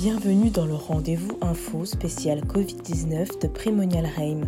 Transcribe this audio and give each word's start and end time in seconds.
Bienvenue 0.00 0.50
dans 0.50 0.64
le 0.64 0.76
rendez-vous 0.76 1.36
info 1.40 1.84
spécial 1.84 2.42
Covid-19 2.42 3.42
de 3.42 3.48
Primonial 3.48 4.06
Reim. 4.06 4.42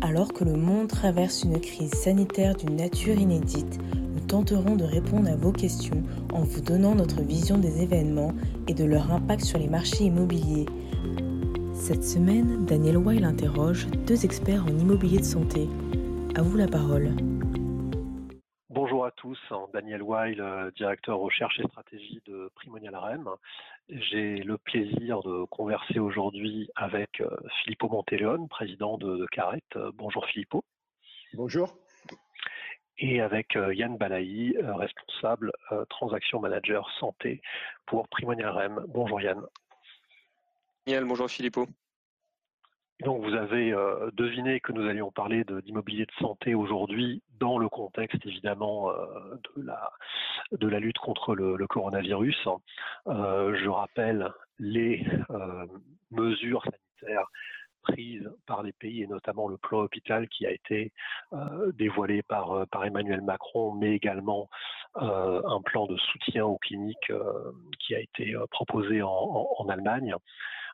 Alors 0.00 0.32
que 0.32 0.42
le 0.42 0.54
monde 0.54 0.88
traverse 0.88 1.44
une 1.44 1.60
crise 1.60 1.94
sanitaire 1.94 2.56
d'une 2.56 2.74
nature 2.74 3.14
inédite, 3.14 3.78
nous 3.94 4.26
tenterons 4.26 4.74
de 4.74 4.82
répondre 4.82 5.30
à 5.30 5.36
vos 5.36 5.52
questions 5.52 6.02
en 6.32 6.42
vous 6.42 6.60
donnant 6.60 6.96
notre 6.96 7.22
vision 7.22 7.58
des 7.58 7.80
événements 7.80 8.32
et 8.66 8.74
de 8.74 8.84
leur 8.84 9.12
impact 9.12 9.44
sur 9.44 9.60
les 9.60 9.68
marchés 9.68 10.06
immobiliers. 10.06 10.66
Cette 11.74 12.02
semaine, 12.02 12.66
Daniel 12.66 12.96
Weil 12.96 13.22
interroge 13.22 13.86
deux 14.04 14.24
experts 14.24 14.64
en 14.64 14.76
immobilier 14.76 15.18
de 15.18 15.24
santé. 15.24 15.68
À 16.34 16.42
vous 16.42 16.56
la 16.56 16.66
parole 16.66 17.12
tous, 19.10 19.38
hein, 19.50 19.66
Daniel 19.72 20.02
Weil, 20.02 20.40
euh, 20.40 20.70
directeur 20.72 21.18
recherche 21.18 21.58
et 21.60 21.66
stratégie 21.68 22.20
de 22.26 22.50
Primonial 22.54 22.94
REM. 22.94 23.28
J'ai 23.88 24.38
le 24.38 24.58
plaisir 24.58 25.22
de 25.22 25.44
converser 25.44 25.98
aujourd'hui 25.98 26.70
avec 26.76 27.20
euh, 27.20 27.28
Filippo 27.62 27.88
Monteleone, 27.88 28.48
président 28.48 28.98
de, 28.98 29.26
Caret. 29.32 29.62
Euh, 29.76 29.90
bonjour 29.94 30.26
Filippo. 30.26 30.64
Bonjour. 31.34 31.76
Et 32.98 33.20
avec 33.20 33.54
Yann 33.54 33.96
Balaï, 33.96 34.56
responsable 34.60 35.52
transaction 35.88 36.40
manager 36.40 36.90
santé 36.98 37.40
pour 37.86 38.08
Primonial 38.08 38.50
REM. 38.50 38.84
Bonjour 38.88 39.20
Yann. 39.20 39.40
Daniel, 40.84 41.04
bonjour 41.04 41.30
Filippo. 41.30 41.68
Donc 43.04 43.22
vous 43.22 43.34
avez 43.34 43.72
euh, 43.72 44.10
deviné 44.14 44.58
que 44.58 44.72
nous 44.72 44.88
allions 44.88 45.12
parler 45.12 45.44
d'immobilier 45.64 46.04
de, 46.04 46.12
santé 46.20 46.54
aujourd'hui 46.56 47.22
dans 47.38 47.56
le 47.56 47.68
contexte 47.68 48.26
évidemment 48.26 48.90
euh, 48.90 49.36
de, 50.50 50.66
la, 50.68 50.80
lutte 50.80 50.98
contre 50.98 51.36
le, 51.36 51.64
coronavirus. 51.68 52.48
Euh, 53.06 53.56
je 53.62 53.68
rappelle 53.68 54.32
les 54.58 55.06
mesures 56.10 56.64
sanitaires 56.64 57.28
prises 57.82 58.28
par 58.46 58.64
les 58.64 58.72
pays 58.72 59.04
et 59.04 59.06
notamment 59.06 59.46
le 59.46 59.56
plan 59.58 59.78
hôpital 59.82 60.28
qui 60.28 60.44
a 60.44 60.50
été 60.50 60.92
dévoilé 61.74 62.22
par, 62.22 62.66
Emmanuel 62.84 63.20
Macron, 63.20 63.72
mais 63.72 63.94
également 63.94 64.50
un 64.96 65.62
plan 65.64 65.86
de 65.86 65.96
soutien 65.96 66.44
aux 66.44 66.58
cliniques 66.58 67.12
qui 67.78 67.94
a 67.94 68.00
été 68.00 68.34
proposé 68.50 69.00
en 69.02 69.68
Allemagne. 69.68 70.16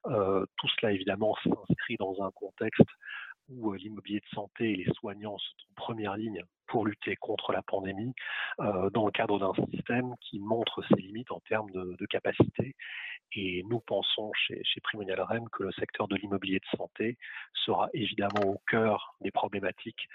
Euh, 0.07 0.45
tout 0.59 0.69
cela, 0.79 0.93
évidemment, 0.93 1.35
s'inscrit 1.43 1.97
dans 1.99 2.23
un 2.23 2.31
contexte 2.33 2.83
où 3.49 3.73
euh, 3.73 3.77
l'immobilier 3.77 4.21
de 4.21 4.35
santé 4.35 4.73
et 4.73 4.77
les 4.77 4.93
soignants 4.95 5.39
sont 5.39 5.55
en 5.71 5.75
première 5.75 6.17
ligne 6.17 6.43
pour 6.67 6.87
lutter 6.87 7.15
contre 7.17 7.53
la 7.53 7.63
pandémie, 7.63 8.15
euh, 8.61 8.89
dans 8.91 9.05
le 9.05 9.13
cadre 9.13 9.39
d'un 9.39 9.53
système 9.71 10.15
qui 10.21 10.41
montre 10.41 10.83
ses 10.89 11.01
limites 11.01 11.31
en 11.31 11.41
termes 11.41 11.71
de, 11.71 12.07
capacité. 12.07 12.75
Et 13.33 13.65
nous 13.69 13.81
pensons 13.81 14.31
chez, 14.35 14.63
chez 14.65 14.81
Primonial 14.81 15.21
REM 15.21 15.49
que 15.51 15.65
le 15.65 15.73
secteur 15.73 16.09
de 16.09 16.17
l'immobilier 16.17 16.61
de 16.61 16.77
santé 16.77 17.19
sera 17.53 17.89
évidemment 17.93 18.43
au 18.47 18.61
cœur 18.67 19.15
des 19.21 19.31
problématiques 19.31 20.09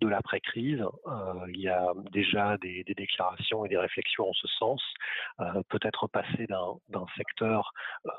de 0.00 0.08
l'après-crise. 0.08 0.82
Euh, 1.06 1.46
il 1.48 1.60
y 1.60 1.68
a 1.68 1.92
déjà 2.12 2.56
des, 2.58 2.84
déclarations 2.84 3.64
et 3.64 3.68
des 3.68 3.78
réflexions 3.78 4.28
en 4.28 4.32
ce 4.32 4.46
sens. 4.48 4.82
Euh, 5.40 5.62
peut-être 5.68 6.06
passer 6.08 6.46
d'un 6.46 7.06
secteur 7.16 7.72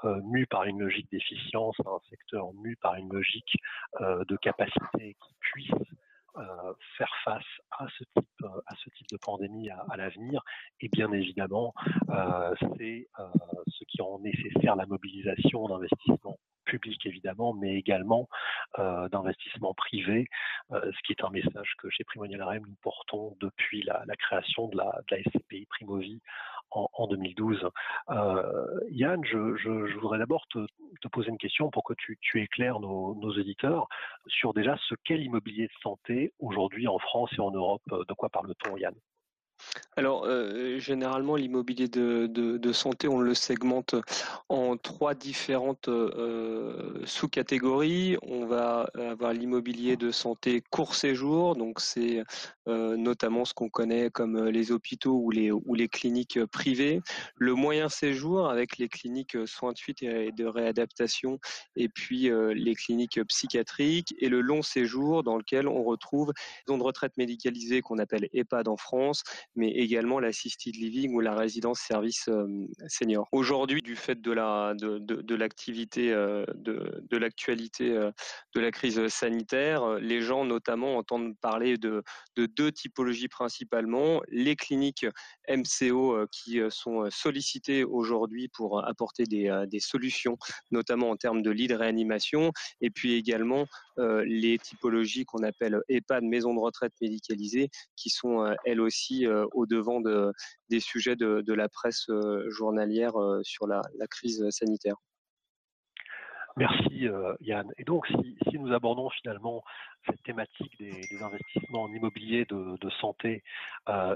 euh, 0.03 0.22
mu 0.23 0.45
par 0.48 0.64
une 0.64 0.80
logique 0.80 1.09
d'efficience 1.11 1.75
à 1.86 1.89
un 1.89 2.00
secteur 2.09 2.53
mu 2.53 2.75
par 2.78 2.95
une 2.95 3.11
logique 3.11 3.58
de 4.00 4.36
capacité 4.38 5.16
qui 5.22 5.33
puisse 5.39 5.72
faire 6.98 7.11
face 7.23 7.44
à 7.72 7.88
ce 7.98 8.03
type, 8.14 9.08
de 9.11 9.17
pandémie 9.17 9.70
à 9.70 9.98
l'avenir. 9.98 10.44
Et 10.81 10.89
bien 10.89 11.11
évidemment, 11.11 11.73
c'est 12.78 13.08
ce 13.67 13.83
qui 13.86 14.02
rend 14.02 14.20
nécessaire 14.20 14.75
la 14.75 14.86
mobilisation 14.86 15.67
d'investissements 15.67 16.38
public 16.67 17.05
évidemment, 17.05 17.53
mais 17.53 17.75
également 17.75 18.27
euh, 18.79 19.09
d'investissement 19.09 19.73
privé, 19.73 20.27
euh, 20.71 20.92
ce 20.92 20.99
qui 21.05 21.14
est 21.14 21.23
un 21.23 21.30
message 21.30 21.73
que 21.80 21.89
chez 21.89 22.03
Primonial 22.03 22.43
RM 22.43 22.64
nous 22.67 22.75
portons 22.81 23.36
depuis 23.39 23.81
la, 23.83 24.03
création 24.17 24.67
de 24.67 24.77
la, 24.77 24.92
SCPI 25.09 25.65
Primovie 25.65 26.21
en, 26.71 27.08
2012. 27.08 27.69
Euh, 28.09 28.80
Yann, 28.92 29.23
je, 29.23 29.97
voudrais 29.99 30.19
d'abord 30.19 30.45
te, 30.49 30.59
poser 31.11 31.30
une 31.30 31.37
question 31.37 31.71
pour 31.71 31.83
que 31.83 31.93
tu, 31.93 32.42
éclaires 32.42 32.80
nos, 32.80 33.15
nos, 33.15 33.31
auditeurs 33.31 33.87
sur 34.27 34.53
déjà 34.53 34.77
ce 34.89 34.95
qu'est 35.05 35.17
l'immobilier 35.17 35.67
de 35.67 35.81
santé 35.81 36.33
aujourd'hui 36.39 36.87
en 36.87 36.99
France 36.99 37.31
et 37.37 37.42
en 37.42 37.52
Europe. 37.52 37.83
De 37.89 38.13
quoi 38.13 38.30
parle-t-on, 38.30 38.77
Yann? 38.77 38.93
Alors, 39.98 40.26
euh, 40.26 40.78
généralement, 40.78 41.36
l'immobilier 41.36 41.88
de, 41.88 42.28
de, 42.28 42.72
santé, 42.72 43.08
on 43.08 43.20
le 43.20 43.33
segmente 43.33 43.95
en 44.48 44.78
trois 44.78 45.16
différentes 45.16 45.88
euh, 45.88 47.02
sous-catégories. 47.05 48.16
On 48.22 48.45
va 48.45 48.92
avoir 48.94 49.33
l'immobilier 49.33 49.98
de 49.98 50.11
santé 50.11 50.61
court 50.70 50.94
séjour, 50.94 51.55
donc 51.55 51.80
c'est 51.80 52.22
euh, 52.67 52.95
notamment 52.95 53.44
ce 53.44 53.55
qu'on 53.55 53.70
connaît 53.70 54.11
comme 54.11 54.45
les 54.50 54.72
hôpitaux 54.72 55.16
ou 55.16 55.32
les, 55.32 55.52
ou 55.52 55.73
les 55.73 55.88
cliniques 55.88 56.45
privées. 56.45 57.02
Le 57.36 57.55
moyen 57.55 57.89
séjour 57.89 58.49
avec 58.49 58.78
les 58.78 58.89
cliniques 58.89 59.38
soins 59.48 59.72
de 59.72 59.78
suite 59.78 60.04
et 60.04 60.32
de 60.32 60.45
réadaptation, 60.45 61.39
et 61.76 61.89
puis 61.89 62.30
les 62.54 62.76
cliniques 62.76 63.23
psychiatriques, 63.23 64.14
et 64.20 64.30
le 64.30 64.42
long 64.42 64.61
séjour 64.61 65.23
dans 65.23 65.38
lequel 65.38 65.67
on 65.67 65.84
retrouve 65.84 66.34
des 66.34 66.72
zones 66.72 66.80
de 66.80 66.84
retraite 66.84 67.17
médicalisées 67.17 67.82
qu'on 67.82 67.98
appelle 67.98 68.30
EHPAD 68.34 68.67
en 68.67 68.78
France, 68.78 69.23
mais 69.57 69.71
également 69.71 70.19
l'assisted 70.19 70.75
living 70.75 71.13
ou 71.13 71.19
la 71.19 71.35
résidence 71.35 71.79
service 71.79 72.29
euh, 72.29 72.45
senior. 72.87 73.27
Aujourd'hui, 73.31 73.81
du 73.81 73.95
fait 73.95 74.21
de 74.21 74.31
la 74.31 74.73
de, 74.75 74.99
de, 74.99 75.35
l'activité 75.35 76.13
euh, 76.13 76.45
de, 76.55 77.03
de 77.09 77.17
l'actualité 77.17 77.91
euh, 77.91 78.11
de 78.55 78.61
la 78.61 78.71
crise 78.71 79.05
sanitaire, 79.07 79.95
les 79.95 80.21
gens 80.21 80.45
notamment 80.45 80.97
entendent 80.97 81.35
parler 81.39 81.77
de, 81.77 82.03
de 82.35 82.45
deux 82.45 82.71
typologies 82.71 83.27
principalement 83.27 84.21
les 84.29 84.55
cliniques 84.55 85.05
MCO 85.49 86.27
qui 86.31 86.59
sont 86.69 87.09
sollicitées 87.09 87.83
aujourd'hui 87.83 88.47
pour 88.49 88.85
apporter 88.87 89.23
des, 89.23 89.65
des 89.67 89.79
solutions, 89.79 90.37
notamment 90.71 91.09
en 91.09 91.17
termes 91.17 91.41
de 91.41 91.49
lits 91.49 91.67
de 91.67 91.75
réanimation, 91.75 92.51
et 92.81 92.89
puis 92.89 93.13
également 93.13 93.65
les 93.97 94.58
typologies 94.59 95.25
qu'on 95.25 95.43
appelle 95.43 95.81
EHPAD, 95.89 96.23
maison 96.23 96.53
de 96.53 96.59
retraite 96.59 96.93
médicalisée, 97.02 97.69
qui 97.95 98.09
sont 98.09 98.55
elles 98.65 98.81
aussi 98.81 99.25
au 99.53 99.65
devant 99.65 100.02
de, 100.02 100.31
des 100.69 100.80
sujets 100.80 101.15
de, 101.15 101.53
la 101.53 101.69
presse 101.69 102.05
euh, 102.09 102.49
journalière 102.49 103.19
euh, 103.19 103.41
sur 103.43 103.67
la, 103.67 103.81
crise 104.09 104.47
sanitaire. 104.49 104.95
Merci 106.57 107.07
euh, 107.07 107.35
Yann. 107.41 107.71
Et 107.77 107.83
donc 107.83 108.07
si, 108.07 108.57
nous 108.57 108.73
abordons 108.73 109.11
finalement 109.11 109.63
cette 110.07 110.23
thématique 110.23 110.75
des, 110.79 111.21
investissements 111.21 111.83
en 111.83 111.93
immobilier 111.93 112.45
de, 112.45 112.89
santé 112.99 113.43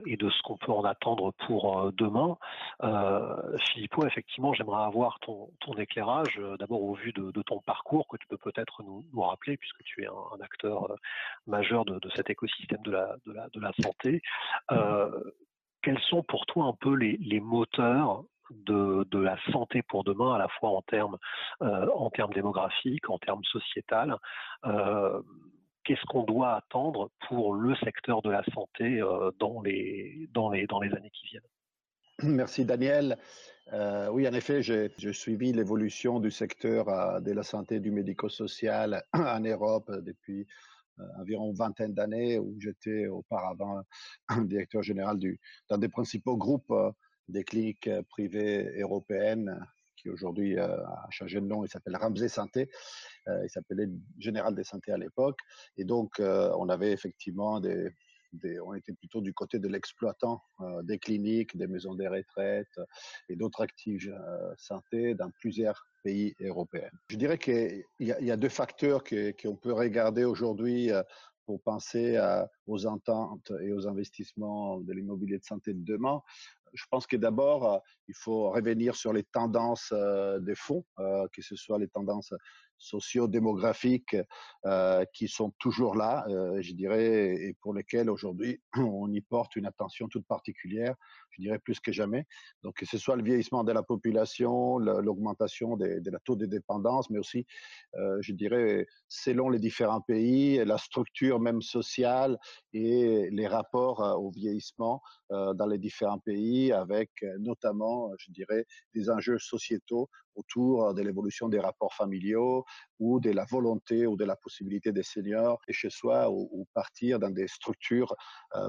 et 0.05 0.17
de 0.17 0.29
ce 0.29 0.41
qu'on 0.41 0.57
peut 0.57 0.71
en 0.71 0.83
attendre 0.83 1.33
pour 1.45 1.91
demain, 1.93 2.37
euh, 2.83 3.57
Philippot, 3.69 4.07
effectivement, 4.07 4.53
j'aimerais 4.53 4.83
avoir 4.83 5.19
ton, 5.19 5.51
éclairage, 5.77 6.41
d'abord 6.57 6.81
au 6.81 6.95
vu 6.95 7.13
de, 7.13 7.41
ton 7.43 7.59
parcours 7.59 8.07
que 8.07 8.17
tu 8.17 8.25
peux 8.27 8.37
peut-être 8.37 8.81
nous, 8.81 9.05
rappeler, 9.21 9.57
puisque 9.57 9.83
tu 9.83 10.03
es 10.03 10.07
un, 10.07 10.41
acteur 10.41 10.95
majeur 11.45 11.85
de, 11.85 11.99
cet 12.15 12.31
écosystème 12.31 12.81
de 12.83 12.91
la, 12.91 13.15
de 13.25 13.59
la, 13.59 13.71
santé 13.83 14.21
quels 15.81 15.99
sont 16.09 16.23
pour 16.23 16.45
toi 16.45 16.65
un 16.65 16.73
peu 16.73 16.93
les, 16.95 17.39
moteurs 17.39 18.23
de, 18.65 19.17
la 19.17 19.37
santé 19.51 19.81
pour 19.83 20.03
demain, 20.03 20.33
à 20.33 20.37
la 20.37 20.47
fois 20.47 20.69
en 20.71 20.81
termes, 20.81 21.17
euh, 21.61 21.87
en 21.95 22.09
termes 22.09 22.33
démographiques, 22.33 23.09
en 23.09 23.17
termes 23.17 23.43
sociétal 23.45 24.17
euh, 24.65 25.21
Qu'est-ce 25.83 26.05
qu'on 26.05 26.23
doit 26.23 26.53
attendre 26.53 27.09
pour 27.27 27.55
le 27.55 27.75
secteur 27.77 28.21
de 28.21 28.29
la 28.29 28.43
santé 28.53 29.01
euh, 29.01 29.31
dans, 29.39 29.63
les, 29.63 30.29
dans, 30.31 30.51
les, 30.51 30.67
dans 30.67 30.79
les 30.79 30.93
années 30.93 31.09
qui 31.09 31.25
viennent? 31.27 31.41
Merci 32.35 32.65
Daniel. 32.65 33.17
oui, 34.11 34.27
en 34.27 34.33
effet, 34.33 34.61
j'ai 34.61 35.13
suivi 35.13 35.53
l'évolution 35.53 36.19
du 36.19 36.29
secteur 36.29 36.85
de 37.19 37.31
la 37.31 37.41
santé 37.41 37.79
du 37.79 37.89
médico-social 37.89 39.03
en 39.13 39.39
Europe 39.39 39.91
depuis 40.05 40.45
environ 41.17 41.49
une 41.49 41.55
vingtaine 41.55 41.95
d'années 41.95 42.37
où 42.37 42.55
j'étais 42.59 43.07
auparavant 43.07 43.81
directeur 44.43 44.83
général 44.83 45.17
du, 45.17 45.39
d'un 45.67 45.79
des 45.79 45.89
principaux 45.89 46.37
groupes 46.37 46.71
des 47.27 47.43
cliniques 47.43 47.87
euh, 47.87 48.03
privées 48.09 48.79
européennes 48.79 49.59
qui 49.95 50.09
aujourd'hui 50.09 50.57
a 50.57 51.07
changé 51.11 51.39
de 51.39 51.45
nom, 51.45 51.63
il 51.63 51.69
s'appelle 51.69 51.95
Ramsey 51.95 52.27
Santé, 52.27 52.71
il 53.27 53.49
s'appelait 53.51 53.87
Général 54.17 54.55
des 54.55 54.63
Santé 54.63 54.91
à 54.91 54.97
l'époque, 54.97 55.37
et 55.77 55.83
donc 55.83 56.19
on 56.19 56.69
avait 56.69 56.91
effectivement 56.91 57.59
des, 57.59 57.91
on 58.65 58.73
était 58.73 58.93
plutôt 58.93 59.21
du 59.21 59.31
côté 59.31 59.59
de 59.59 59.67
l'exploitant 59.67 60.41
des 60.81 60.97
cliniques, 60.97 61.55
des 61.55 61.67
maisons 61.67 61.93
de 61.93 62.07
retraite 62.07 62.79
et 63.29 63.35
d'autres 63.35 63.61
actifs 63.61 64.09
santé 64.57 65.13
dans 65.13 65.29
plusieurs 65.29 65.85
pays 66.03 66.35
européens. 66.41 66.89
Je 67.09 67.15
dirais 67.15 67.37
qu'il 67.37 67.83
y, 67.99 68.31
a 68.31 68.37
deux 68.37 68.49
facteurs 68.49 69.03
qu'on 69.03 69.55
peut 69.55 69.73
regarder 69.73 70.23
aujourd'hui 70.23 70.91
euh, 70.91 71.03
pour 71.45 71.61
penser 71.61 72.17
aux 72.67 72.85
ententes 72.85 73.51
et 73.61 73.73
aux 73.73 73.87
investissements 73.87 74.79
de 74.79 74.93
l'immobilier 74.93 75.37
de 75.37 75.43
santé 75.43 75.73
de 75.73 75.83
demain. 75.83 76.21
Je 76.73 76.85
pense 76.89 77.07
que 77.07 77.17
d'abord, 77.17 77.81
il 78.07 78.15
faut 78.15 78.51
revenir 78.51 78.95
sur 78.95 79.13
les 79.13 79.23
tendances 79.23 79.93
des 80.39 80.55
fonds, 80.55 80.85
que 80.97 81.41
ce 81.41 81.55
soit 81.55 81.79
les 81.79 81.87
tendances 81.87 82.33
socio-démographiques 82.81 84.17
euh, 84.65 85.05
qui 85.13 85.27
sont 85.27 85.51
toujours 85.59 85.95
là, 85.95 86.25
euh, 86.27 86.61
je 86.61 86.73
dirais, 86.73 87.35
et 87.35 87.55
pour 87.61 87.73
lesquels 87.73 88.09
aujourd'hui 88.09 88.59
on 88.75 89.11
y 89.11 89.21
porte 89.21 89.55
une 89.55 89.65
attention 89.65 90.07
toute 90.07 90.25
particulière, 90.25 90.95
je 91.29 91.41
dirais 91.41 91.59
plus 91.59 91.79
que 91.79 91.91
jamais. 91.91 92.25
Donc 92.63 92.75
que 92.75 92.85
ce 92.85 92.97
soit 92.97 93.15
le 93.15 93.23
vieillissement 93.23 93.63
de 93.63 93.71
la 93.71 93.83
population, 93.83 94.77
l'augmentation 94.79 95.77
de 95.77 96.09
la 96.11 96.19
taux 96.19 96.35
de 96.35 96.45
dépendance, 96.45 97.09
mais 97.09 97.19
aussi, 97.19 97.45
euh, 97.95 98.17
je 98.21 98.33
dirais, 98.33 98.87
selon 99.07 99.49
les 99.49 99.59
différents 99.59 100.01
pays, 100.01 100.63
la 100.65 100.77
structure 100.77 101.39
même 101.39 101.61
sociale 101.61 102.37
et 102.73 103.29
les 103.31 103.47
rapports 103.47 103.99
au 104.19 104.31
vieillissement 104.31 105.01
dans 105.29 105.65
les 105.67 105.77
différents 105.77 106.19
pays, 106.19 106.60
avec 106.69 107.09
notamment, 107.39 108.11
je 108.17 108.31
dirais, 108.31 108.65
des 108.93 109.09
enjeux 109.09 109.39
sociétaux 109.39 110.09
autour 110.35 110.93
de 110.93 111.01
l'évolution 111.01 111.49
des 111.49 111.59
rapports 111.59 111.93
familiaux, 111.93 112.63
ou 112.99 113.19
de 113.19 113.31
la 113.31 113.45
volonté 113.45 114.05
ou 114.05 114.15
de 114.15 114.25
la 114.25 114.35
possibilité 114.35 114.91
des 114.91 115.03
seniors 115.03 115.59
et 115.67 115.73
chez 115.73 115.89
soi 115.89 116.29
ou, 116.29 116.67
partir 116.73 117.19
dans 117.19 117.29
des 117.29 117.47
structures 117.47 118.13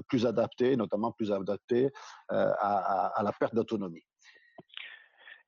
plus 0.09 0.27
adaptées, 0.27 0.77
notamment 0.77 1.13
plus 1.13 1.31
adaptées 1.31 1.91
à, 2.29 3.21
la 3.23 3.33
perte 3.33 3.55
d'autonomie. 3.55 4.05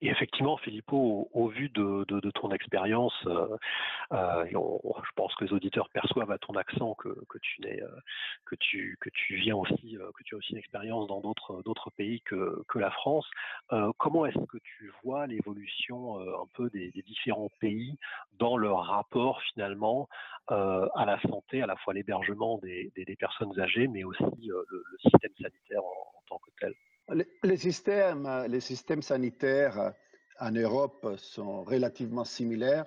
Et 0.02 0.08
effectivement, 0.08 0.56
Filippo, 0.56 1.28
au, 1.32 1.48
vu 1.48 1.68
de, 1.70 2.04
ton 2.30 2.50
expérience, 2.50 3.14
euh, 3.26 3.56
euh, 4.12 4.44
je 4.50 5.10
pense 5.14 5.34
que 5.36 5.44
les 5.44 5.52
auditeurs 5.52 5.88
perçoivent 5.90 6.30
à 6.30 6.38
ton 6.38 6.54
accent 6.54 6.94
que, 6.94 7.08
tu 7.40 7.62
euh, 7.64 7.88
que 8.44 8.54
tu 8.56 8.96
que 9.00 9.08
tu 9.10 9.36
viens 9.36 9.56
aussi, 9.56 9.96
que 10.16 10.22
tu 10.24 10.34
as 10.34 10.38
aussi 10.38 10.52
une 10.52 10.58
expérience 10.58 11.06
dans 11.08 11.20
d'autres 11.20 11.90
pays 11.96 12.20
que, 12.22 12.62
que 12.68 12.78
la 12.78 12.90
France. 12.90 13.28
comment 13.98 14.26
est-ce 14.26 14.44
que 14.46 14.58
tu 14.58 14.92
vois 15.02 15.26
l'évolution 15.26 16.18
un 16.18 16.46
peu 16.54 16.70
des, 16.70 16.90
différents 17.06 17.50
pays 17.60 17.98
dans 18.38 18.56
leur 18.56 18.84
rapport 18.84 19.40
finalement 19.42 20.08
à 20.48 21.04
la 21.06 21.20
santé, 21.22 21.62
à 21.62 21.66
la 21.66 21.76
fois 21.76 21.94
l'hébergement 21.94 22.58
des, 22.58 23.16
personnes 23.18 23.58
âgées, 23.60 23.86
mais 23.86 24.04
aussi 24.04 24.24
le, 24.46 24.84
système 25.00 25.32
sanitaire 25.40 25.84
en 25.84 26.22
tant 26.28 26.38
que 26.38 26.50
tel? 26.60 26.74
Les, 27.42 27.56
systèmes, 27.56 28.28
les 28.48 28.60
systèmes 28.60 29.02
sanitaires 29.02 29.92
en 30.40 30.50
Europe 30.50 31.14
sont 31.16 31.62
relativement 31.62 32.24
similaires. 32.24 32.86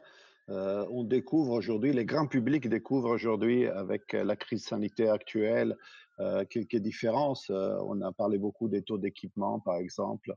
Euh, 0.50 0.86
on 0.90 1.04
découvre 1.04 1.54
aujourd'hui, 1.54 1.92
les 1.92 2.06
grands 2.06 2.28
publics 2.28 2.70
découvrent 2.70 3.10
aujourd'hui 3.10 3.68
avec 3.68 4.14
la 4.14 4.36
crise 4.36 4.64
sanitaire 4.66 5.14
actuelle 5.14 5.78
euh, 6.20 6.46
quelques 6.46 6.78
différences. 6.78 7.50
Euh, 7.50 7.78
on 7.86 8.02
a 8.02 8.12
parlé 8.12 8.38
beaucoup 8.38 8.68
des 8.68 8.82
taux 8.82 8.98
d'équipement, 8.98 9.60
par 9.60 9.76
exemple, 9.78 10.34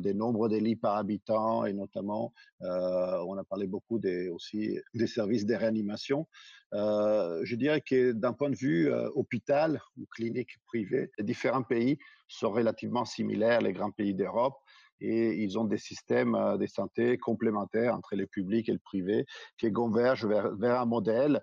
des 0.00 0.14
nombres 0.14 0.48
de 0.48 0.56
lits 0.56 0.76
par 0.76 0.96
habitant 0.96 1.64
et 1.64 1.72
notamment, 1.72 2.32
on 2.60 3.36
a 3.36 3.44
parlé 3.44 3.66
beaucoup 3.66 4.00
aussi 4.32 4.78
des 4.94 5.06
services 5.06 5.46
de 5.46 5.54
réanimation. 5.54 6.26
je 6.72 7.54
dirais 7.56 7.80
que 7.80 8.12
d'un 8.12 8.32
point 8.32 8.50
de 8.50 8.56
vue 8.56 8.92
hôpital 9.14 9.80
ou 9.96 10.06
clinique 10.06 10.58
privée, 10.66 11.10
les 11.18 11.24
différents 11.24 11.62
pays 11.62 11.98
sont 12.28 12.50
relativement 12.50 13.04
similaires, 13.04 13.60
les 13.60 13.72
grands 13.72 13.90
pays 13.90 14.14
d'Europe 14.14 14.56
et 15.02 15.42
ils 15.42 15.58
ont 15.58 15.64
des 15.64 15.78
systèmes 15.78 16.38
de 16.58 16.66
santé 16.66 17.18
complémentaires 17.18 17.94
entre 17.94 18.14
le 18.14 18.26
public 18.26 18.68
et 18.68 18.72
le 18.72 18.78
privé 18.78 19.26
qui 19.58 19.72
convergent 19.72 20.26
vers, 20.26 20.80
un 20.80 20.86
modèle 20.86 21.36
euh, 21.36 21.40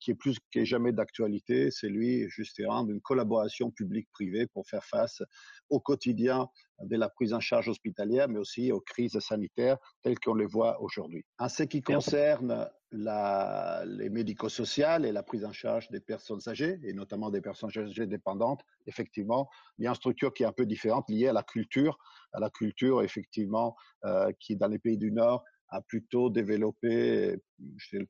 qui 0.00 0.12
est 0.12 0.14
plus 0.14 0.38
que 0.52 0.64
jamais 0.64 0.92
d'actualité, 0.92 1.70
c'est 1.70 1.88
lui 1.88 2.28
justement 2.28 2.84
d'une 2.84 3.00
collaboration 3.00 3.70
publique-privée 3.70 4.46
pour 4.46 4.66
faire 4.66 4.84
face 4.84 5.22
au 5.68 5.80
quotidien 5.80 6.48
de 6.80 6.96
la 6.96 7.08
prise 7.08 7.32
en 7.32 7.40
charge 7.40 7.68
hospitalière, 7.68 8.28
mais 8.28 8.38
aussi 8.38 8.70
aux 8.72 8.80
crises 8.80 9.18
sanitaires 9.18 9.78
telles 10.02 10.18
qu'on 10.18 10.34
les 10.34 10.46
voit 10.46 10.80
aujourd'hui. 10.80 11.24
En 11.38 11.48
ce 11.48 11.62
qui 11.62 11.82
concerne 11.82 12.68
la, 12.92 13.82
les 13.86 14.10
médico-sociales 14.10 15.04
et 15.04 15.12
la 15.12 15.22
prise 15.22 15.44
en 15.44 15.52
charge 15.52 15.88
des 15.90 16.00
personnes 16.00 16.40
âgées, 16.46 16.78
et 16.82 16.92
notamment 16.92 17.30
des 17.30 17.40
personnes 17.40 17.70
âgées 17.76 18.06
dépendantes, 18.06 18.62
effectivement, 18.86 19.48
il 19.78 19.84
y 19.84 19.86
a 19.86 19.90
une 19.90 19.96
structure 19.96 20.32
qui 20.32 20.42
est 20.42 20.46
un 20.46 20.52
peu 20.52 20.66
différente 20.66 21.08
liée 21.08 21.28
à 21.28 21.32
la 21.32 21.42
culture, 21.42 21.98
à 22.32 22.40
la 22.40 22.50
culture 22.50 23.02
effectivement 23.02 23.76
euh, 24.04 24.30
qui 24.38 24.56
dans 24.56 24.68
les 24.68 24.78
pays 24.78 24.98
du 24.98 25.10
Nord 25.10 25.42
a 25.68 25.80
plutôt 25.82 26.30
développé 26.30 27.38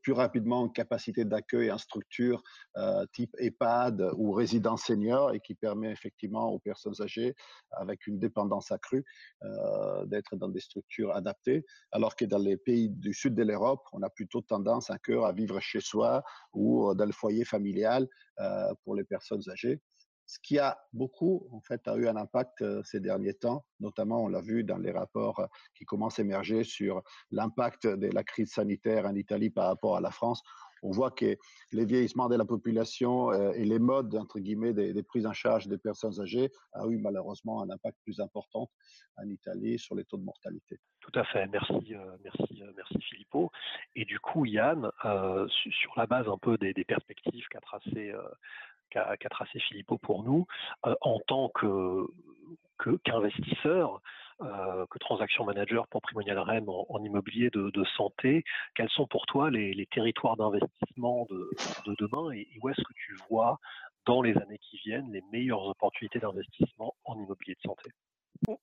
plus 0.03 0.12
rapidement 0.12 0.67
une 0.67 0.73
capacité 0.73 1.25
d'accueil 1.25 1.70
en 1.70 1.79
structure 1.79 2.43
euh, 2.76 3.06
type 3.12 3.35
EHPAD 3.38 4.11
ou 4.17 4.32
résidence 4.32 4.85
senior 4.85 5.32
et 5.32 5.41
qui 5.41 5.55
permet 5.55 5.91
effectivement 5.91 6.49
aux 6.50 6.58
personnes 6.58 7.00
âgées 7.00 7.35
avec 7.70 8.06
une 8.06 8.19
dépendance 8.19 8.73
accrue 8.73 9.05
euh, 9.44 10.05
d'être 10.06 10.37
dans 10.37 10.49
des 10.49 10.61
structures 10.61 11.14
adaptées, 11.14 11.64
alors 11.93 12.17
que 12.17 12.25
dans 12.25 12.38
les 12.38 12.56
pays 12.56 12.91
du 12.91 13.14
sud 13.14 13.35
de 13.35 13.43
l'Europe, 13.43 13.82
on 13.93 14.03
a 14.03 14.11
plutôt 14.11 14.41
tendance 14.41 14.91
à 14.91 14.99
cœur 14.99 15.25
à 15.25 15.32
vivre 15.32 15.61
chez 15.61 15.81
soi 15.81 16.23
ou 16.53 16.93
dans 16.94 17.06
le 17.06 17.12
foyer 17.12 17.44
familial 17.44 18.08
euh, 18.41 18.75
pour 18.85 18.94
les 18.94 19.05
personnes 19.05 19.43
âgées 19.49 19.81
ce 20.26 20.38
qui 20.40 20.58
a 20.58 20.76
beaucoup, 20.93 21.49
en 21.52 21.61
fait, 21.61 21.87
a 21.87 21.96
eu 21.96 22.08
un 22.08 22.17
impact 22.17 22.61
euh, 22.62 22.82
ces 22.84 22.99
derniers 22.99 23.34
temps. 23.34 23.64
Notamment, 23.78 24.25
on 24.25 24.28
l'a 24.28 24.40
vu 24.40 24.64
dans 24.64 24.76
les 24.76 24.90
rapports 24.90 25.38
euh, 25.38 25.46
qui 25.76 25.84
commencent 25.84 26.19
à 26.19 26.23
émerger 26.23 26.64
sur 26.64 27.02
l'impact 27.31 27.87
de 27.87 28.08
la 28.08 28.25
crise 28.25 28.50
sanitaire 28.52 29.06
en 29.06 29.14
Italie 29.14 29.50
par 29.50 29.69
rapport 29.69 29.96
à 29.96 30.00
la 30.00 30.11
France. 30.11 30.43
On 30.82 30.90
voit 30.90 31.12
que 31.12 31.37
les 31.73 31.84
vieillissements 31.84 32.28
de 32.28 32.37
la 32.37 32.44
population 32.44 33.31
euh, 33.31 33.52
et 33.52 33.64
les 33.64 33.78
modes, 33.78 34.14
entre 34.17 34.40
guillemets, 34.40 34.75
des, 34.75 35.02
prises 35.05 35.26
en 35.26 35.32
charge 35.32 35.69
des 35.69 35.78
personnes 35.78 36.20
âgées 36.20 36.50
a 36.72 36.87
eu 36.87 36.99
malheureusement 36.99 37.62
un 37.62 37.70
impact 37.70 37.96
plus 38.02 38.20
important 38.20 38.69
en 39.17 39.29
Italie 39.29 39.79
sur 39.79 39.94
les 39.94 40.05
taux 40.05 40.19
de 40.19 40.25
mortalité. 40.25 40.79
Tout 41.00 41.12
à 41.14 41.25
fait, 41.25 41.46
merci, 41.46 41.94
merci, 42.25 42.62
merci 42.76 43.00
Filippo. 43.00 43.50
Et 43.94 44.05
du 44.05 44.19
coup, 44.19 44.44
Yann, 44.44 44.90
sur 45.56 45.93
la 45.96 46.06
base 46.06 46.29
un 46.29 46.37
peu 46.37 46.58
des, 46.58 46.75
perspectives 46.84 47.46
qu'a 47.49 47.61
tracé 47.61 48.12
qu'a 48.91 49.17
tracé 49.31 49.59
Filippo 49.61 49.99
pour 49.99 50.23
nous, 50.23 50.47
euh, 50.87 50.94
en 51.00 51.19
tant 51.21 51.50
qu'investisseur, 53.05 54.00
euh, 54.43 54.85
que 54.91 54.99
transaction 54.99 55.47
manager 55.47 55.87
pour 55.88 56.03
Primonial 56.03 56.38
REM 56.38 56.69
en, 56.69 57.03
immobilier 57.03 57.49
de, 57.50 57.85
santé, 57.97 58.44
quels 58.75 58.91
sont 58.91 59.06
pour 59.06 59.25
toi 59.27 59.50
les, 59.50 59.87
territoires 59.91 60.37
d'investissement 60.37 61.27
de, 61.31 61.50
demain 61.99 62.31
et, 62.33 62.47
où 62.62 62.69
est-ce 62.69 62.83
que 62.83 62.93
tu 62.94 63.17
vois 63.31 63.59
dans 64.05 64.21
les 64.21 64.37
années 64.37 64.59
qui 64.59 64.77
viennent 64.85 65.11
les 65.11 65.23
meilleures 65.32 65.67
opportunités 65.67 66.19
d'investissement 66.19 66.94
en 67.05 67.19
immobilier 67.19 67.55
de 67.55 67.61
santé? 67.61 67.91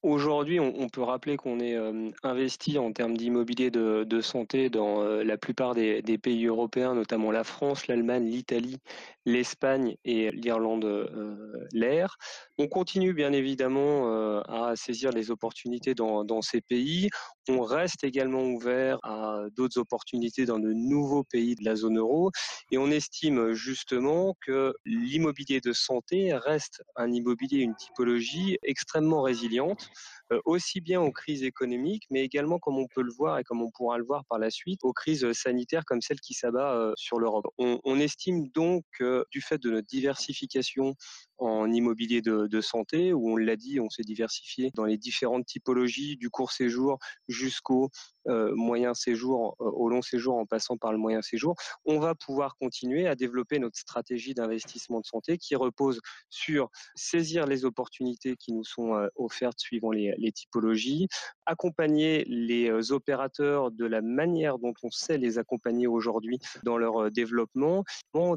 Aujourd'hui, 0.01 0.59
on, 0.59 0.89
peut 0.89 1.01
rappeler 1.01 1.37
qu'on 1.37 1.59
est 1.59 1.75
euh, 1.75 2.11
investi 2.23 2.77
en 2.77 2.91
termes 2.91 3.17
d'immobilier 3.17 3.71
de, 3.71 4.21
santé 4.21 4.69
dans 4.69 5.01
euh, 5.01 5.23
la 5.23 5.37
plupart 5.37 5.75
des, 5.75 6.01
pays 6.17 6.45
européens, 6.45 6.93
notamment 6.93 7.31
la 7.31 7.43
France, 7.43 7.87
l'Allemagne, 7.87 8.25
l'Italie, 8.25 8.79
l'Espagne 9.25 9.95
et 10.05 10.31
l'Irlande 10.31 10.85
euh, 10.85 11.67
l'air. 11.71 12.17
On 12.59 12.67
continue 12.67 13.13
bien 13.13 13.33
évidemment 13.33 14.41
à 14.43 14.75
saisir 14.75 15.11
les 15.11 15.31
opportunités 15.31 15.95
dans, 15.95 16.41
ces 16.41 16.61
pays. 16.61 17.09
On 17.49 17.61
reste 17.61 18.03
également 18.03 18.43
ouvert 18.43 18.99
à 19.03 19.41
d'autres 19.55 19.79
opportunités 19.79 20.45
dans 20.45 20.59
de 20.59 20.71
nouveaux 20.71 21.23
pays 21.23 21.55
de 21.55 21.65
la 21.65 21.75
zone 21.75 21.97
euro 21.97 22.31
et 22.71 22.77
on 22.77 22.91
estime 22.91 23.53
justement 23.53 24.35
que 24.45 24.73
l'immobilier 24.85 25.61
de 25.61 25.73
santé 25.73 26.33
reste 26.33 26.83
un 26.95 27.11
immobilier, 27.11 27.59
une 27.59 27.75
typologie 27.75 28.57
extrêmement 28.63 29.23
résiliente 29.23 29.89
euh, 30.31 30.39
aussi 30.45 30.81
bien 30.81 31.01
aux 31.01 31.11
crises 31.11 31.43
économiques, 31.43 32.05
mais 32.09 32.23
également, 32.23 32.57
comme 32.57 32.77
on 32.77 32.87
peut 32.87 33.01
le 33.01 33.11
voir 33.11 33.39
et 33.39 33.43
comme 33.43 33.61
on 33.61 33.69
pourra 33.71 33.97
le 33.97 34.05
voir 34.05 34.23
par 34.29 34.39
la 34.39 34.49
suite, 34.49 34.79
aux 34.83 34.93
crises 34.93 35.31
sanitaires 35.33 35.83
comme 35.85 36.01
celle 36.01 36.19
qui 36.19 36.33
s'abat 36.33 36.73
euh, 36.75 36.93
sur 36.95 37.19
l'Europe. 37.19 37.45
On, 37.57 37.99
estime 37.99 38.47
donc 38.49 38.83
que 38.97 39.25
du 39.31 39.41
fait 39.41 39.57
de 39.59 39.69
notre 39.69 39.87
diversification 39.87 40.95
en 41.37 41.71
immobilier 41.71 42.21
de, 42.21 42.61
santé, 42.61 43.13
où 43.13 43.31
on 43.31 43.35
l'a 43.35 43.55
dit, 43.55 43.79
on 43.79 43.89
s'est 43.89 44.03
diversifié 44.03 44.71
dans 44.75 44.85
les 44.85 44.97
différentes 44.97 45.45
typologies 45.45 46.15
du 46.17 46.29
court 46.29 46.51
séjour 46.51 46.99
jusqu'au 47.27 47.89
euh, 48.27 48.53
moyen 48.55 48.93
séjour, 48.93 49.55
au 49.59 49.89
long 49.89 50.01
séjour 50.01 50.35
en 50.35 50.45
passant 50.45 50.77
par 50.77 50.91
le 50.91 50.97
moyen 50.97 51.21
séjour, 51.21 51.55
on 51.85 51.99
va 51.99 52.15
pouvoir 52.15 52.55
continuer 52.57 53.07
à 53.07 53.15
développer 53.15 53.59
notre 53.59 53.77
stratégie 53.77 54.33
d'investissement 54.33 55.01
de 55.01 55.05
santé 55.05 55.37
qui 55.37 55.55
repose 55.55 55.99
sur 56.29 56.69
saisir 56.95 57.45
les 57.45 57.65
opportunités 57.65 58.35
qui 58.37 58.53
nous 58.53 58.63
sont 58.63 58.93
offertes 59.15 59.59
suivant 59.59 59.91
les, 59.91 60.31
typologies, 60.31 61.07
accompagner 61.45 62.23
les 62.27 62.69
euh, 62.69 62.91
opérateurs 62.91 63.71
de 63.71 63.85
la 63.85 64.01
manière 64.01 64.57
dont 64.59 64.73
on 64.83 64.91
sait 64.91 65.17
les 65.17 65.37
accompagner 65.37 65.87
aujourd'hui 65.87 66.39
dans 66.63 66.77
leur 66.77 67.03
euh, 67.03 67.09
développement, 67.09 67.83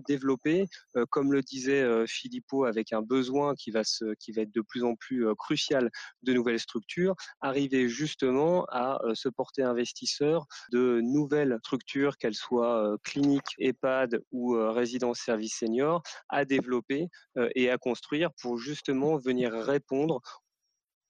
développer, 0.08 0.66
euh, 0.96 1.04
comme 1.10 1.32
le 1.32 1.42
disait 1.42 2.06
Philippot, 2.06 2.64
avec 2.64 2.85
un 2.94 3.02
besoin 3.02 3.54
qui 3.54 3.70
va, 3.70 3.80
être 3.80 4.52
de 4.52 4.60
plus 4.60 4.84
en 4.84 4.94
plus 4.94 5.26
crucial 5.36 5.90
de 6.22 6.32
nouvelles 6.32 6.60
structures, 6.60 7.14
arriver 7.40 7.88
justement 7.88 8.64
à 8.70 8.98
se 9.14 9.28
porter 9.28 9.62
investisseur 9.62 10.46
de 10.72 11.00
nouvelles 11.02 11.58
structures, 11.60 12.16
qu'elles 12.18 12.34
soient 12.34 12.96
cliniques, 13.02 13.54
EHPAD 13.58 14.20
ou 14.32 14.54
résidence 14.72 15.20
service 15.20 15.58
senior, 15.58 16.02
à 16.28 16.44
développer 16.44 17.08
et 17.54 17.70
à 17.70 17.78
construire 17.78 18.30
pour 18.40 18.58
justement 18.58 19.16
venir 19.16 19.52
répondre 19.52 20.20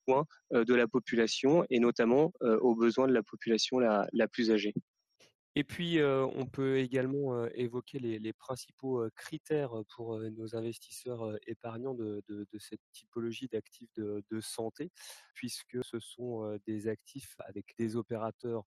besoins 0.07 0.25
de 0.53 0.75
la 0.75 0.87
population 0.87 1.65
et 1.71 1.81
notamment 1.81 2.33
aux 2.41 2.75
besoins 2.75 3.09
de 3.09 3.13
la 3.13 3.23
population 3.23 3.79
la, 3.79 4.07
la 4.13 4.29
plus 4.29 4.51
âgée. 4.51 4.75
Et 5.59 5.65
puis, 5.65 5.99
on 6.03 6.45
peut 6.45 6.77
également 6.77 7.47
évoquer 7.55 7.99
les, 7.99 8.33
principaux 8.35 9.09
critères 9.17 9.73
pour 9.89 10.19
nos 10.19 10.55
investisseurs 10.55 11.35
épargnants 11.47 11.95
de, 11.95 12.23
cette 12.59 12.83
typologie 12.93 13.49
d'actifs 13.49 13.89
de, 13.97 14.41
santé, 14.41 14.93
puisque 15.33 15.83
ce 15.83 15.99
sont 15.99 16.59
des 16.67 16.89
actifs 16.89 17.37
avec 17.39 17.75
des 17.79 17.97
opérateurs 17.97 18.65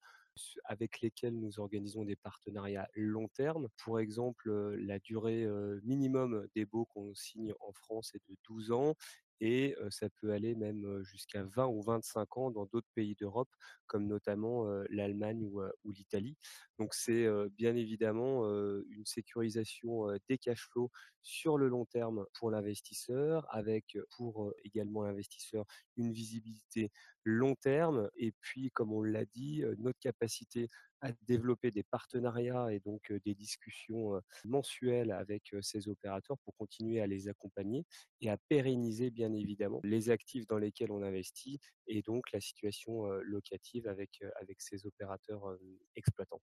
avec 0.64 1.02
lesquels 1.02 1.38
nous 1.38 1.60
organisons 1.60 2.06
des 2.06 2.16
partenariats 2.16 2.88
long 2.96 3.28
terme. 3.28 3.68
Pour 3.78 4.00
exemple, 4.00 4.50
la 4.78 4.98
durée 4.98 5.48
minimum 5.84 6.48
des 6.56 6.66
baux 6.66 6.86
qu'on 6.86 7.14
signe 7.14 7.54
en 7.60 7.72
France 7.72 8.16
est 8.16 8.24
de 8.28 8.36
12 8.48 8.72
ans 8.72 8.96
et 9.40 9.76
ça 9.90 10.10
peut 10.10 10.32
aller 10.32 10.56
même 10.56 11.02
jusqu'à 11.04 11.44
20 11.44 11.68
ou 11.68 11.82
25 11.82 12.38
ans 12.38 12.52
dans 12.52 12.66
d'autres 12.66 12.90
pays 12.94 13.16
d'Europe, 13.16 13.50
comme 13.88 14.06
notamment 14.08 14.66
l'Allemagne 14.90 15.44
ou, 15.44 15.92
l'Italie. 15.92 16.38
Donc 16.78 16.94
c'est 16.94 17.28
bien 17.58 17.76
évidemment 17.76 18.46
une 18.90 19.06
sécurisation 19.06 20.08
des 20.28 20.38
cash 20.38 20.68
flows 20.72 20.92
sur 21.22 21.58
le 21.58 21.68
long 21.68 21.86
terme 21.86 22.26
pour 22.34 22.52
l'investisseur, 22.52 23.46
avec 23.54 23.98
pour 24.18 24.54
également 24.64 25.04
l'investisseur 25.04 25.66
une 25.98 26.12
visibilité 26.12 26.92
long 27.24 27.56
terme. 27.56 28.10
Et 28.16 28.34
puis, 28.42 28.72
comme 28.72 28.92
on 28.94 29.04
l'a 29.04 29.26
dit, 29.26 29.64
notre 29.78 30.00
capacité 30.00 30.70
à 31.02 31.12
développer 31.28 31.72
des 31.72 31.84
partenariats 31.84 32.72
et 32.72 32.80
donc 32.80 33.12
des 33.26 33.36
discussions 33.36 34.22
mensuelles 34.46 35.12
avec 35.12 35.54
ces 35.62 35.88
opérateurs 35.88 36.38
pour 36.40 36.56
continuer 36.56 37.02
à 37.02 37.08
les 37.08 37.28
accompagner 37.28 37.86
et 38.22 38.30
à 38.30 38.38
pérenniser 38.50 39.10
bien 39.10 39.34
évidemment 39.34 39.80
les 39.84 40.10
actifs 40.10 40.48
dans 40.48 40.58
lesquels 40.58 40.92
on 40.92 41.04
investit 41.04 41.60
et 41.88 42.02
donc 42.02 42.32
la 42.32 42.40
situation 42.40 43.08
locative 43.24 43.88
avec, 43.88 44.24
avec 44.40 44.62
ces 44.62 44.86
opérateurs 44.86 45.58
exploitants. 45.96 46.42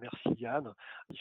Merci 0.00 0.40
Yann. 0.40 0.72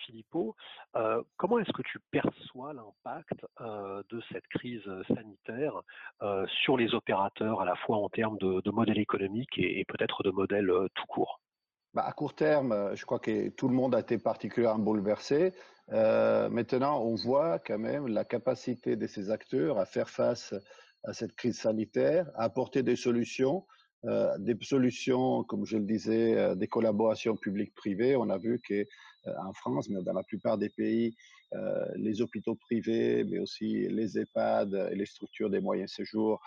Philippot, 0.05 0.55
euh, 0.95 1.23
comment 1.37 1.59
est-ce 1.59 1.71
que 1.71 1.81
tu 1.81 1.99
perçois 2.11 2.73
l'impact 2.73 3.45
de 3.59 4.21
cette 4.31 4.47
crise 4.47 4.87
sanitaire 5.07 5.81
sur 6.63 6.77
les 6.77 6.93
opérateurs, 6.93 7.61
à 7.61 7.65
la 7.65 7.75
fois 7.75 7.97
en 7.97 8.09
termes 8.09 8.37
de, 8.37 8.71
modèle 8.71 8.99
économique 8.99 9.57
et, 9.57 9.83
peut-être 9.85 10.23
de 10.23 10.31
modèle 10.31 10.71
tout 10.93 11.07
court? 11.07 11.41
Bah, 11.93 12.03
À 12.05 12.11
court 12.11 12.35
terme, 12.35 12.95
je 12.95 13.05
crois 13.05 13.19
que 13.19 13.49
tout 13.49 13.67
le 13.67 13.75
monde 13.75 13.95
a 13.95 13.99
été 13.99 14.17
particulièrement 14.17 14.83
bouleversé. 14.83 15.53
maintenant, 15.89 17.01
on 17.03 17.15
voit 17.15 17.59
quand 17.59 17.79
même 17.79 18.07
la 18.07 18.25
capacité 18.25 18.95
de 18.95 19.07
ces 19.07 19.29
acteurs 19.29 19.77
à 19.79 19.85
faire 19.85 20.09
face 20.09 20.53
à 21.03 21.13
cette 21.13 21.35
crise 21.35 21.59
sanitaire, 21.59 22.29
à 22.35 22.43
apporter 22.43 22.83
des 22.83 22.95
solutions 22.95 23.65
euh, 24.05 24.37
des 24.37 24.55
solutions, 24.61 25.43
comme 25.43 25.65
je 25.65 25.77
le 25.77 25.83
disais, 25.83 26.37
euh, 26.37 26.55
des 26.55 26.67
collaborations 26.67 27.35
publiques-privées. 27.35 28.15
On 28.15 28.29
a 28.29 28.37
vu 28.37 28.61
qu'en 28.65 28.75
euh, 29.31 29.53
France, 29.55 29.89
mais 29.89 30.01
dans 30.03 30.13
la 30.13 30.23
plupart 30.23 30.57
des 30.57 30.69
pays, 30.69 31.15
les 31.95 32.21
hôpitaux 32.21 32.55
privés, 32.55 33.23
mais 33.23 33.39
aussi 33.39 33.87
les 33.87 34.19
EHPAD 34.19 34.89
et 34.91 34.95
les 34.95 35.05
structures 35.05 35.49
des 35.49 35.61
moyens 35.61 35.93
séjours 35.93 36.41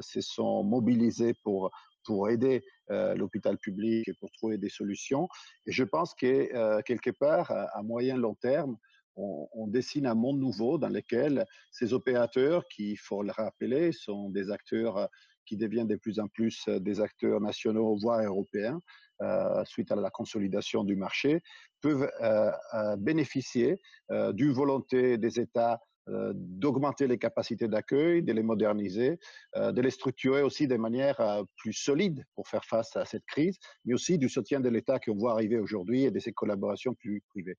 se 0.00 0.20
sont 0.20 0.62
mobilisés 0.62 1.34
pour, 1.42 1.72
pour 2.04 2.28
aider 2.28 2.62
l'hôpital 2.88 3.58
public 3.58 4.08
et 4.08 4.14
pour 4.14 4.30
trouver 4.32 4.58
des 4.58 4.68
solutions. 4.68 5.28
Et 5.66 5.72
je 5.72 5.84
pense 5.84 6.14
que 6.14 6.82
quelque 6.82 7.10
part, 7.10 7.50
à 7.50 7.82
moyen 7.82 8.16
long 8.16 8.34
terme, 8.34 8.76
on, 9.16 9.66
dessine 9.68 10.06
un 10.06 10.14
monde 10.14 10.38
nouveau 10.38 10.78
dans 10.78 10.88
lequel 10.88 11.46
ces 11.70 11.92
opérateurs, 11.92 12.66
qui, 12.68 12.92
il 12.92 12.96
faut 12.96 13.22
le 13.22 13.32
rappeler, 13.32 13.92
sont 13.92 14.30
des 14.30 14.50
acteurs 14.50 15.08
qui 15.46 15.56
deviennent 15.56 15.88
de 15.88 15.96
plus 15.96 16.18
en 16.18 16.28
plus 16.28 16.64
euh, 16.68 16.78
des 16.78 17.00
acteurs 17.00 17.40
nationaux, 17.40 17.96
voire 17.96 18.22
européens, 18.22 18.80
euh, 19.22 19.64
suite 19.64 19.92
à 19.92 19.96
la 19.96 20.10
consolidation 20.10 20.84
du 20.84 20.96
marché, 20.96 21.42
peuvent 21.80 22.10
euh, 22.22 22.96
bénéficier 22.96 23.80
d'une 24.32 24.52
volonté 24.52 25.18
des 25.18 25.40
États 25.40 25.80
d'augmenter 26.06 27.06
les 27.06 27.18
capacités 27.18 27.68
d'accueil, 27.68 28.22
de 28.22 28.32
les 28.32 28.42
moderniser, 28.42 29.18
de 29.56 29.80
les 29.80 29.90
structurer 29.90 30.42
aussi 30.42 30.68
de 30.68 30.76
manière 30.76 31.44
plus 31.56 31.72
solide 31.72 32.24
pour 32.34 32.46
faire 32.48 32.64
face 32.64 32.94
à 32.96 33.04
cette 33.04 33.24
crise, 33.24 33.58
mais 33.84 33.94
aussi 33.94 34.18
du 34.18 34.28
soutien 34.28 34.60
de 34.60 34.68
l'État 34.68 34.98
qu'on 34.98 35.16
voit 35.16 35.32
arriver 35.32 35.58
aujourd'hui 35.58 36.04
et 36.04 36.10
de 36.10 36.18
ses 36.18 36.32
collaborations 36.32 36.94
plus 36.94 37.22
privées. 37.28 37.56